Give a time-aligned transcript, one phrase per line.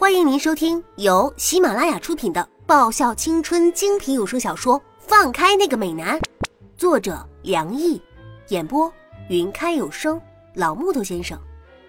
[0.00, 6.18] 欢迎您收听由喜马拉雅出品的爆笑青春精品有声小说《放开那个美男》，
[6.74, 8.00] 作者梁毅，
[8.48, 8.90] 演播
[9.28, 10.18] 云开有声
[10.54, 11.38] 老木头先生。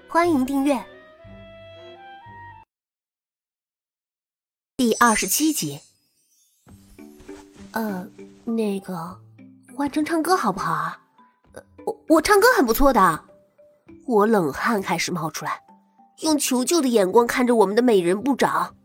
[0.10, 0.78] 欢迎订阅
[4.76, 5.80] 第二十七集。
[7.72, 8.06] 呃，
[8.44, 9.18] 那个
[9.74, 11.02] 换成唱歌好不好啊？
[11.86, 13.24] 我我唱歌很不错的。
[14.06, 15.62] 我冷汗开始冒出来。
[16.22, 18.76] 用求救的眼光看着我们的美人部长，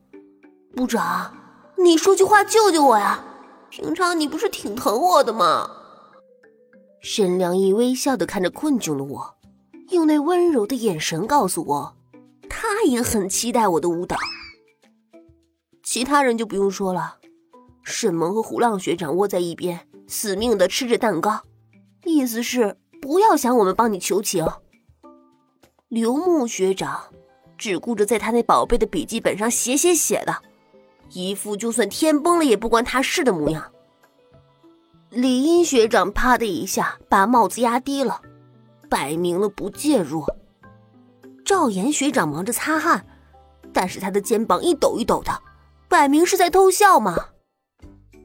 [0.74, 1.34] 部长，
[1.76, 3.22] 你说句话救救我呀！
[3.68, 5.70] 平常你不是挺疼我的吗？
[7.00, 9.34] 沈良义微笑的看着困窘的我，
[9.90, 11.96] 用那温柔的眼神告诉我，
[12.48, 14.16] 他也很期待我的舞蹈。
[15.82, 17.18] 其他人就不用说了，
[17.82, 21.42] 沈萌和胡浪学长窝在一边，死命的吃着蛋糕，
[22.04, 24.46] 意思是不要想我们帮你求情。
[25.88, 27.04] 刘牧学长。
[27.56, 30.36] 只顾着在他那宝贝的笔记本上写写写的，
[31.10, 33.72] 一副就算天崩了也不关他事的模样。
[35.10, 38.20] 李英学长啪的一下把帽子压低了，
[38.90, 40.24] 摆明了不介入。
[41.44, 43.06] 赵岩学长忙着擦汗，
[43.72, 45.32] 但是他的肩膀一抖一抖的，
[45.88, 47.16] 摆明是在偷笑嘛。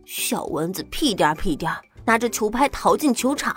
[0.06, 1.72] 小蚊子屁颠屁颠
[2.04, 3.56] 拿着球拍逃进球场，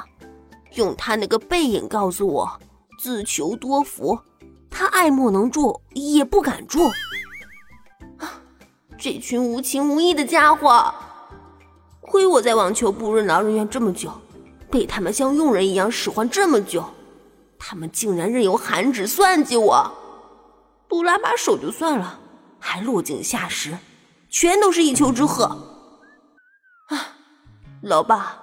[0.75, 2.61] 用他那个背影告诉我
[3.01, 4.17] 自求多福。
[4.77, 6.89] 他爱莫能助，也不敢助。
[8.19, 8.43] 啊
[8.99, 10.93] 这群无情无义的家伙，
[12.01, 14.11] 亏我在网球部任劳任怨这么久，
[14.71, 16.85] 被他们像佣人一样使唤这么久，
[17.57, 19.93] 他们竟然任由韩芷算计我，
[20.89, 22.19] 不拉把手就算了，
[22.59, 23.79] 还落井下石，
[24.29, 25.45] 全都是一丘之貉。
[26.89, 27.17] 啊，
[27.83, 28.43] 老爸，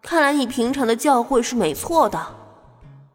[0.00, 2.18] 看来你平常的教诲是没错的，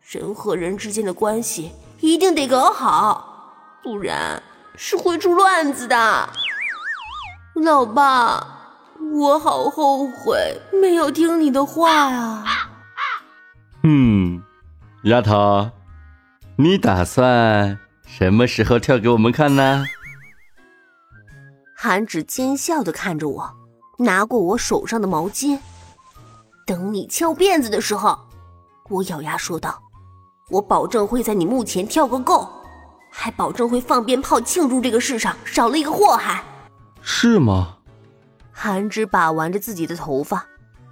[0.07, 1.71] 人和人之间的关系。
[2.01, 4.43] 一定得搞好，不然
[4.75, 6.29] 是会出乱子的。
[7.55, 8.45] 老爸，
[9.13, 12.69] 我好后悔没有听你的话啊。
[13.83, 14.43] 嗯，
[15.05, 15.71] 丫头，
[16.57, 19.85] 你打算什么时候跳给我们看呢？
[21.73, 23.53] 韩芷奸笑的看着我，
[23.99, 25.57] 拿过我手上的毛巾。
[26.67, 28.19] 等你翘辫子的时候，
[28.89, 29.81] 我咬牙说道。
[30.49, 32.47] 我保证会在你墓前跳个够，
[33.11, 36.43] 还保证会放鞭炮庆祝这个世上少了一个祸害。
[37.01, 37.77] 是吗？
[38.51, 40.45] 韩芝把玩着自己的头发，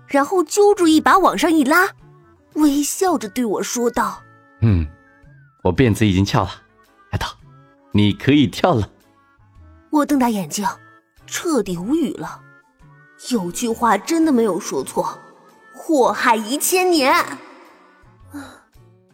[0.07, 1.89] 然后揪住一把往上一拉，
[2.55, 4.21] 微笑着对我说道
[4.61, 4.87] ：“嗯，
[5.63, 6.49] 我辫子已经翘了，
[7.11, 7.35] 丫头，
[7.91, 8.89] 你可以跳了。”
[9.91, 10.67] 我瞪大眼睛，
[11.25, 12.41] 彻底无语了。
[13.29, 15.19] 有句话真的没有说错，
[15.73, 17.13] 祸害一千年。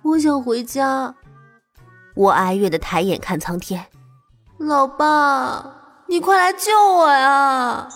[0.09, 1.13] 我想回家，
[2.15, 3.85] 我哀怨的抬眼看苍天，
[4.57, 5.63] 老爸，
[6.07, 7.87] 你快来救我呀！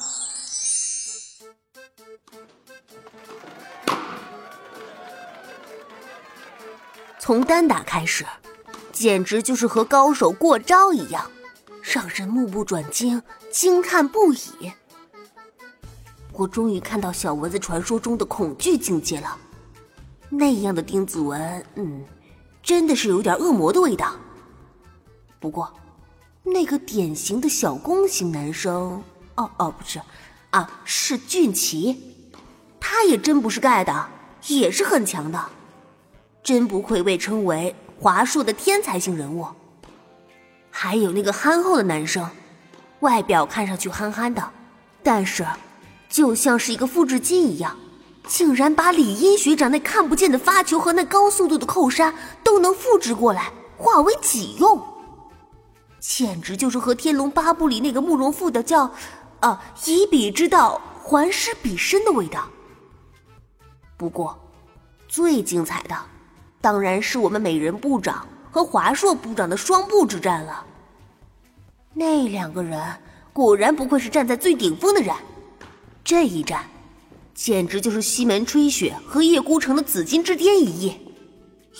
[7.18, 8.24] 从单打开始，
[8.92, 11.32] 简直就是和高手过招一样，
[11.82, 14.72] 让人目不转睛，惊叹不已。
[16.32, 19.36] 我终于看到小蚊子传说中的恐惧境界了。
[20.36, 22.04] 那样的丁子文，嗯，
[22.62, 24.14] 真的是有点恶魔的味道。
[25.40, 25.72] 不过，
[26.44, 29.04] 那个典型的小攻型男生，
[29.36, 30.02] 哦哦，不是，
[30.50, 32.02] 啊，是俊奇，
[32.80, 34.10] 他也真不是盖的，
[34.48, 35.40] 也是很强的，
[36.42, 39.46] 真不愧被称为华硕的天才型人物。
[40.72, 42.28] 还有那个憨厚的男生，
[43.02, 44.52] 外表看上去憨憨的，
[45.04, 45.46] 但是
[46.10, 47.78] 就像是一个复制机一样。
[48.28, 52.14] 竟然把李英学长那看不见的发球和那高速度的扣杀
[52.44, 54.82] 都能复制过来，化为己用，
[56.00, 58.90] 简直就是和《天龙八部》里那个慕容复的叫
[59.42, 62.48] “啊以彼之道还施彼身”的味道。
[63.98, 64.38] 不过，
[65.08, 65.96] 最精彩的
[66.60, 70.66] 当然是我们美人部长和华硕部长的双部之战了。
[71.94, 72.82] 那两个人
[73.32, 75.14] 果然不愧是站在最顶峰的人，
[76.04, 76.66] 这一战。
[77.34, 80.96] 简直就是西门吹雪和叶孤城的紫金之巅一役，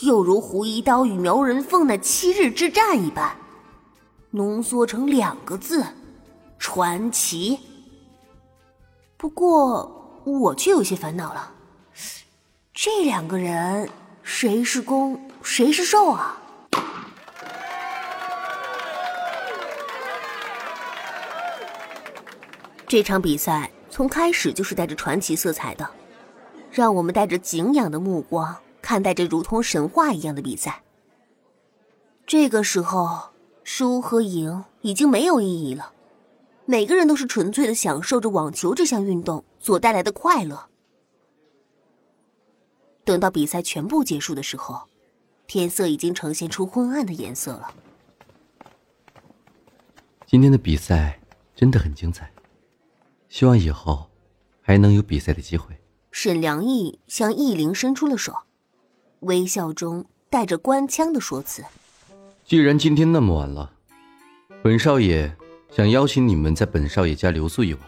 [0.02, 3.36] 又如胡一刀与苗人凤那七日之战一般，
[4.32, 5.86] 浓缩成两个字：
[6.58, 7.60] 传奇。
[9.16, 11.52] 不过我却有些烦恼了，
[12.74, 13.88] 这两个人
[14.24, 16.40] 谁是攻谁是受啊？
[22.88, 23.73] 这场比赛。
[23.94, 25.88] 从开始就是带着传奇色彩的，
[26.72, 30.82] 让我们带着敬仰的目光看待这如同神话一样的比赛。
[32.26, 33.30] 这个时候，
[33.64, 35.92] 输和赢已经没有意义了，
[36.66, 40.70] 每个人都是纯粹的享受着网球这项运动所带来的快乐。
[43.04, 44.88] 等到比赛全部结束的时候，
[45.46, 47.72] 天色已经呈现出昏暗的颜色了。
[50.26, 51.20] 今天的比赛
[51.56, 52.32] 真的很精彩，
[53.34, 54.12] 希望以后
[54.62, 55.76] 还能有比赛的机会。
[56.12, 58.32] 沈良义向易灵伸出了手，
[59.22, 61.64] 微笑中带着官腔的说辞。
[62.46, 63.72] 既然今天那么晚了，
[64.62, 65.36] 本少爷
[65.72, 67.82] 想邀请你们在本少爷家留宿一晚，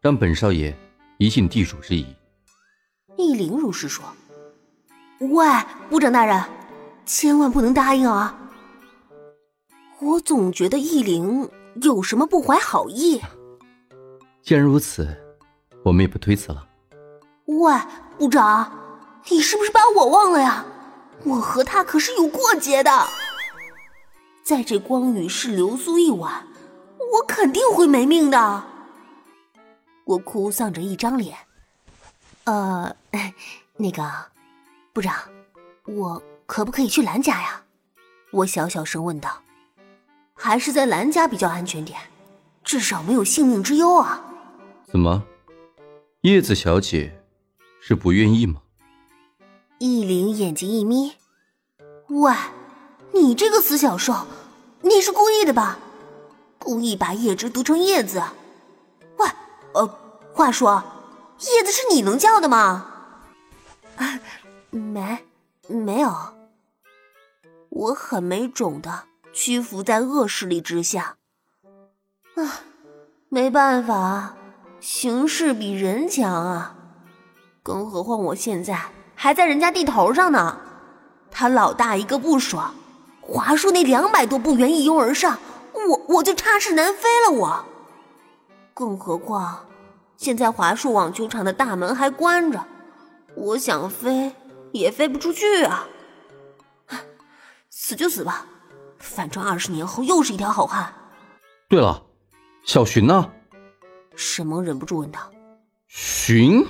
[0.00, 0.72] 让本少爷
[1.18, 2.06] 一尽地主之谊。
[3.16, 4.04] 易灵如是说
[5.18, 5.48] ：“喂，
[5.88, 6.40] 部长大人，
[7.04, 8.38] 千万不能答应啊！
[9.98, 11.50] 我总觉得易灵
[11.82, 13.20] 有什么不怀好意。”
[14.42, 15.08] 既然如此，
[15.84, 16.66] 我们也不推辞了。
[17.46, 17.72] 喂，
[18.18, 18.72] 部长，
[19.28, 20.64] 你是不是把我忘了呀？
[21.24, 22.90] 我和他可是有过节的。
[24.42, 26.46] 在这光宇市留宿一晚，
[27.12, 28.64] 我肯定会没命的。
[30.04, 31.36] 我哭丧着一张脸。
[32.44, 32.96] 呃，
[33.76, 34.10] 那个
[34.92, 35.14] 部长，
[35.84, 37.62] 我可不可以去兰家呀？
[38.32, 39.42] 我小小声问道。
[40.34, 42.00] 还是在兰家比较安全点，
[42.64, 44.24] 至少没有性命之忧啊。
[44.90, 45.22] 怎么，
[46.22, 47.22] 叶子小姐
[47.80, 48.60] 是不愿意吗？
[49.78, 51.12] 易灵眼睛一眯，
[52.08, 52.32] 喂。
[53.12, 54.26] 你这个死小兽，
[54.82, 55.78] 你是故意的吧？
[56.58, 58.22] 故意把叶芝读成叶子？
[59.18, 59.28] 喂，
[59.74, 59.86] 呃，
[60.32, 60.82] 话说，
[61.40, 62.86] 叶子是你能叫的吗？
[63.96, 64.20] 啊，
[64.70, 65.24] 没，
[65.66, 66.14] 没有。
[67.68, 71.16] 我很没种的屈服在恶势力之下。
[72.36, 72.60] 啊，
[73.28, 74.36] 没办法，
[74.80, 76.74] 形势比人强啊。
[77.62, 78.80] 更何况我现在
[79.14, 80.58] 还在人家地头上呢，
[81.30, 82.74] 他老大一个不爽。
[83.20, 85.38] 华硕那两百多步员一拥而上，
[85.72, 87.32] 我我就插翅难飞了。
[87.32, 87.64] 我，
[88.74, 89.66] 更何况
[90.16, 92.64] 现在华硕网球场的大门还关着，
[93.36, 94.34] 我想飞
[94.72, 95.86] 也飞不出去啊！
[97.70, 98.46] 死就死吧，
[98.98, 100.92] 反正二十年后又是一条好汉。
[101.68, 102.02] 对了，
[102.64, 103.30] 小寻呢？
[104.14, 105.30] 沈萌忍不住问道。
[105.86, 106.66] 寻？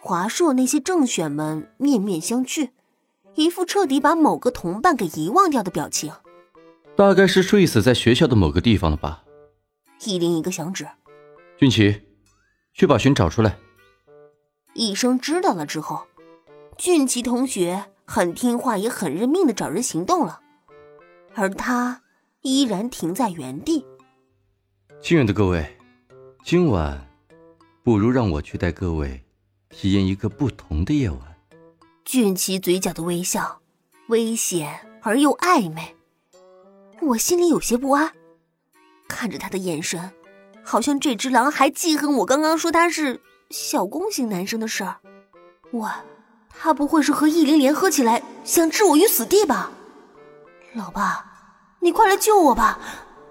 [0.00, 2.70] 华硕那些正选们面面相觑。
[3.34, 6.12] 一副彻底把某个同伴给遗忘掉的表情，
[6.94, 9.24] 大概是睡死在学校的某个地方了吧。
[10.04, 10.86] 一铃一个响指，
[11.56, 12.02] 俊奇，
[12.74, 13.56] 去把寻找出来。
[14.74, 16.02] 一声知道了之后，
[16.76, 20.40] 俊奇同学很听话也很认命的找人行动了，
[21.34, 22.02] 而他
[22.42, 23.86] 依然停在原地。
[25.00, 25.74] 亲爱的各位，
[26.44, 27.06] 今晚
[27.84, 29.24] 不如让我去带各位
[29.70, 31.20] 体验一个不同的夜晚。
[32.04, 33.60] 俊奇嘴角的微笑，
[34.08, 35.94] 危险而又暧昧，
[37.00, 38.12] 我心里有些不安。
[39.08, 40.10] 看着他的眼神，
[40.64, 44.96] 好像这只狼还记恨我刚刚说他是小攻型男生的事儿。
[45.70, 45.88] 喂，
[46.48, 49.70] 他不会是和易灵联合起来想置我于死地吧？
[50.74, 51.24] 老爸，
[51.78, 52.80] 你快来救我吧！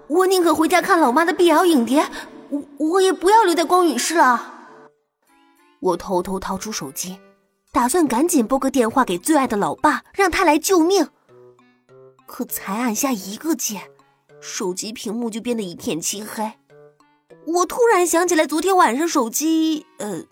[0.08, 2.06] 我宁可回家看老妈的 BL 影碟，
[2.52, 4.68] 我我也不要留在光允市了。
[5.80, 7.18] 我偷偷掏出手机。
[7.72, 11.08] 打算赶紧拨个电话给最爱的老爸，让他来救命。
[12.26, 13.90] 可才按下一个键，
[14.42, 16.52] 手机屏幕就变得一片漆黑。
[17.46, 20.22] 我突然想起来，昨天晚上手机呃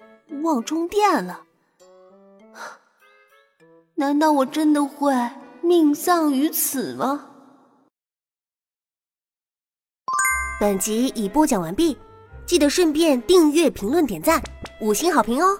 [0.42, 1.44] 忘充电了。
[3.94, 5.14] 难道我真的会
[5.62, 7.30] 命丧于此吗？
[10.60, 11.96] 本集已播讲完毕，
[12.47, 14.42] 记得顺便订阅、评论、点赞、
[14.80, 15.59] 五星好评哦！